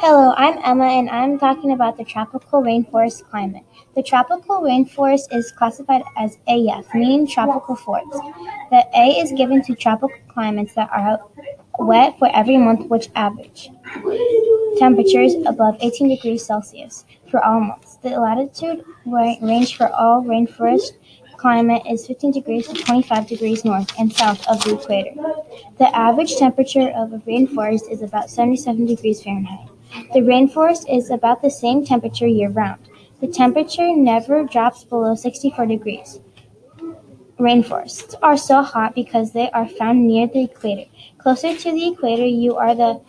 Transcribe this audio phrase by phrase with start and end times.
[0.00, 3.64] Hello, I'm Emma and I'm talking about the tropical rainforest climate.
[3.96, 8.12] The tropical rainforest is classified as AF, meaning tropical forest.
[8.70, 11.18] The A is given to tropical climates that are
[11.80, 13.70] wet for every month which average
[14.76, 17.96] temperatures above 18 degrees Celsius for all months.
[17.96, 20.92] The latitude range for all rainforest
[21.38, 25.14] climate is 15 degrees to 25 degrees north and south of the equator.
[25.78, 29.70] The average temperature of a rainforest is about 77 degrees Fahrenheit.
[30.12, 32.88] The rainforest is about the same temperature year round.
[33.20, 36.20] The temperature never drops below 64 degrees.
[37.38, 40.90] Rainforests are so hot because they are found near the equator.
[41.18, 43.00] Closer to the equator, you are the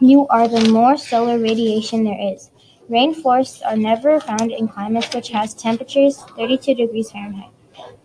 [0.00, 2.50] you are the more solar radiation there is.
[2.90, 7.50] Rainforests are never found in climates which has temperatures 32 degrees Fahrenheit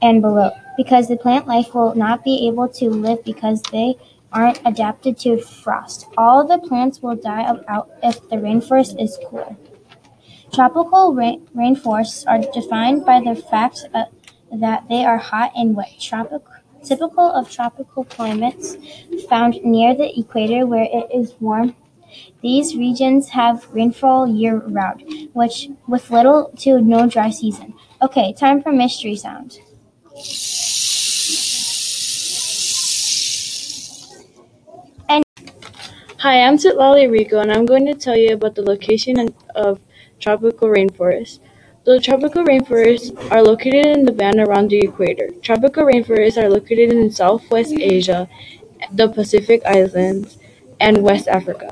[0.02, 3.96] and below, because the plant life will not be able to live because they
[4.34, 6.08] aren't adapted to frost.
[6.18, 9.56] All the plants will die out if the rainforest is cool.
[10.54, 14.06] Tropical rain- rainforests are defined by the fact uh,
[14.52, 15.94] that they are hot and wet.
[16.00, 16.44] Tropic-
[16.84, 18.78] typical of tropical climates
[19.30, 21.76] found near the equator where it is warm.
[22.42, 25.04] These regions have rainfall year round,
[25.34, 27.74] which with little to no dry season.
[28.02, 29.60] Okay, time for mystery sound.
[36.24, 39.82] Hi, I'm Titlali Rico, and I'm going to tell you about the location of
[40.22, 41.40] tropical rainforests.
[41.84, 45.32] The tropical rainforests are located in the band around the equator.
[45.42, 48.30] Tropical rainforests are located in Southwest Asia,
[48.94, 50.38] the Pacific Islands,
[50.80, 51.72] and West Africa.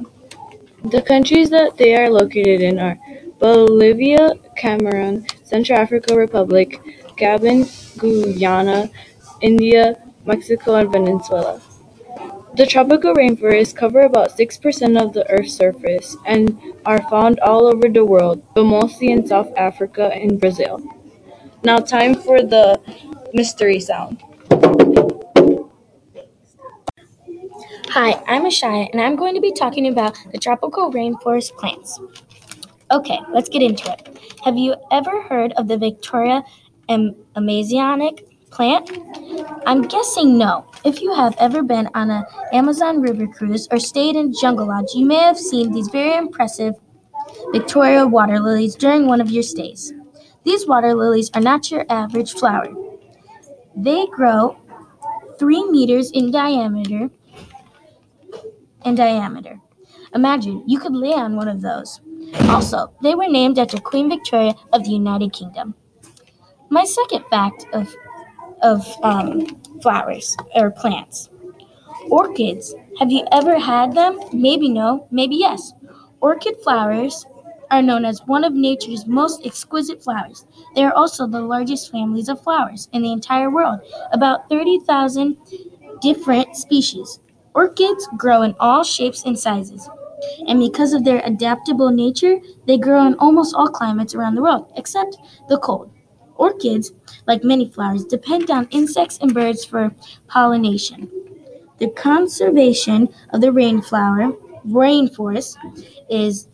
[0.83, 2.99] The countries that they are located in are
[3.39, 6.77] Bolivia, Cameroon, Central African Republic,
[7.15, 7.63] Gabon,
[7.97, 8.91] Guyana,
[9.39, 11.61] India, Mexico, and Venezuela.
[12.55, 17.87] The tropical rainforests cover about 6% of the Earth's surface and are found all over
[17.87, 20.81] the world, but mostly in South Africa and Brazil.
[21.63, 22.79] Now, time for the
[23.33, 24.21] mystery sound.
[27.91, 31.99] Hi, I'm Ashaya, and I'm going to be talking about the tropical rainforest plants.
[32.91, 34.19] Okay, let's get into it.
[34.43, 36.43] Have you ever heard of the Victoria
[36.89, 38.89] am- Amazonic plant?
[39.65, 40.69] I'm guessing no.
[40.83, 44.93] If you have ever been on an Amazon river cruise or stayed in Jungle Lodge,
[44.93, 46.75] you may have seen these very impressive
[47.51, 49.93] Victoria water lilies during one of your stays.
[50.43, 52.67] These water lilies are not your average flower.
[53.75, 54.57] They grow
[55.37, 57.09] three meters in diameter.
[58.85, 59.59] In diameter.
[60.13, 62.01] Imagine you could lay on one of those.
[62.49, 65.75] Also, they were named after Queen Victoria of the United Kingdom.
[66.69, 67.93] My second fact of
[68.61, 69.45] of um,
[69.81, 71.29] flowers or plants.
[72.09, 72.75] Orchids.
[72.99, 74.19] Have you ever had them?
[74.33, 75.73] Maybe no, maybe yes.
[76.21, 77.25] Orchid flowers
[77.71, 80.45] are known as one of nature's most exquisite flowers.
[80.75, 83.79] They are also the largest families of flowers in the entire world,
[84.11, 85.37] about 30,000
[86.01, 87.19] different species.
[87.55, 89.89] Orchids grow in all shapes and sizes.
[90.47, 94.71] And because of their adaptable nature, they grow in almost all climates around the world,
[94.75, 95.17] except
[95.49, 95.91] the cold.
[96.35, 96.93] Orchids,
[97.27, 99.93] like many flowers, depend on insects and birds for
[100.27, 101.09] pollination.
[101.79, 104.33] The conservation of the rainflower
[104.67, 105.57] rainforest
[106.09, 106.47] is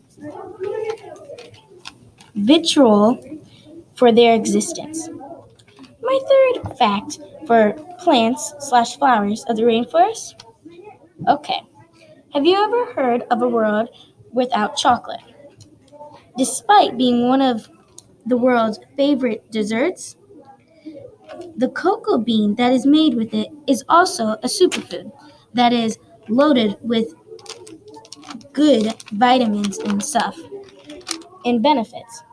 [2.35, 3.19] vital
[3.95, 5.09] for their existence.
[6.01, 10.43] My third fact for plants slash flowers of the rainforest.
[11.27, 11.61] Okay,
[12.33, 13.89] have you ever heard of a world
[14.31, 15.21] without chocolate?
[16.37, 17.67] Despite being one of
[18.27, 20.17] the world's favorite desserts,
[21.55, 25.11] the cocoa bean that is made with it is also a superfood
[25.53, 25.97] that is
[26.29, 27.13] loaded with
[28.53, 30.37] good vitamins and stuff
[31.45, 32.23] and benefits.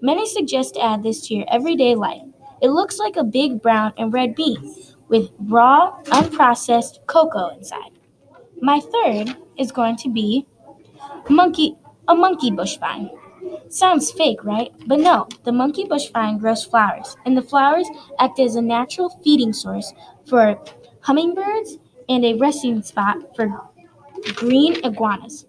[0.00, 2.22] Many suggest to add this to your everyday life.
[2.62, 4.74] It looks like a big brown and red bean
[5.08, 7.92] with raw, unprocessed cocoa inside.
[8.60, 10.46] My third is going to be
[11.28, 11.76] monkey
[12.08, 13.10] a monkey brush vine.
[13.68, 14.72] Sounds fake, right?
[14.86, 19.10] But no, the monkey brush vine grows flowers, and the flowers act as a natural
[19.22, 19.92] feeding source
[20.26, 20.58] for
[21.00, 21.78] hummingbirds
[22.08, 23.48] and a resting spot for
[24.34, 25.46] green iguanas.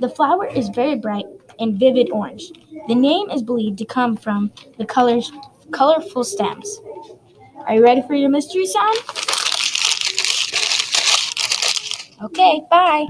[0.00, 1.26] The flower is very bright
[1.58, 2.52] and vivid orange.
[2.88, 5.30] The name is believed to come from the colors,
[5.72, 6.80] colorful stems.
[7.66, 8.98] Are you ready for your mystery sound?
[12.22, 13.06] Okay, bye.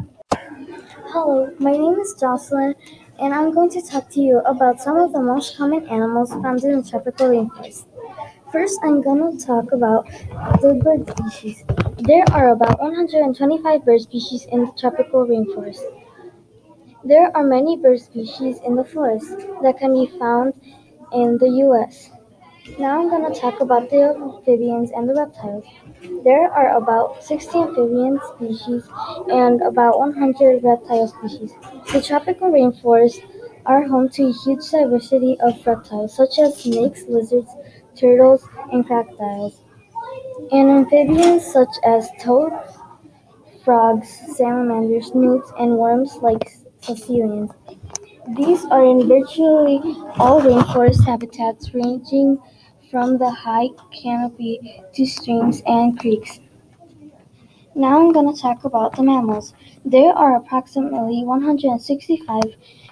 [1.12, 2.74] Hello, my name is Jocelyn,
[3.20, 6.64] and I'm going to talk to you about some of the most common animals found
[6.64, 7.84] in the tropical rainforest.
[8.52, 10.06] First, I'm going to talk about
[10.60, 11.64] the bird species.
[11.98, 15.82] There are about 125 bird species in the tropical rainforest.
[17.04, 20.54] There are many bird species in the forest that can be found
[21.12, 22.10] in the U.S.
[22.78, 25.64] Now I'm going to talk about the amphibians and the reptiles.
[26.24, 28.88] There are about 60 amphibian species
[29.30, 31.52] and about 100 reptile species.
[31.92, 33.22] The tropical rainforests
[33.66, 37.50] are home to a huge diversity of reptiles such as snakes, lizards,
[37.96, 39.60] turtles, and crocodiles,
[40.52, 42.78] and amphibians such as toads,
[43.64, 46.50] frogs, salamanders, newts, and worms like
[46.82, 47.50] caecilians.
[48.28, 49.80] These are in virtually
[50.18, 52.38] all rainforest habitats ranging
[52.90, 56.40] from the high canopy to streams and creeks.
[57.74, 59.54] Now I'm going to talk about the mammals.
[59.84, 62.42] There are approximately 165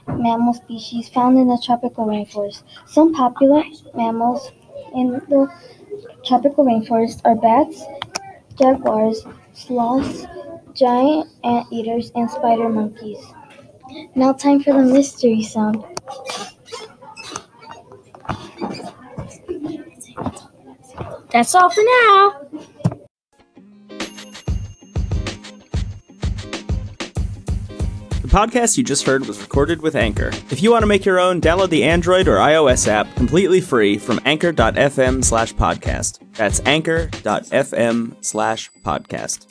[0.09, 2.63] mammal species found in the tropical rainforest.
[2.87, 3.63] Some popular
[3.95, 4.51] mammals
[4.95, 5.53] in the
[6.25, 7.85] tropical rainforest are bats,
[8.59, 10.27] jaguars, sloths,
[10.73, 13.19] giant anteaters, and spider monkeys.
[14.15, 15.85] Now time for the mystery sound.
[21.31, 22.49] That's all for now.
[28.29, 30.29] The podcast you just heard was recorded with Anchor.
[30.51, 33.97] If you want to make your own, download the Android or iOS app completely free
[33.97, 36.19] from anchor.fm slash podcast.
[36.35, 39.47] That's anchor.fm slash podcast.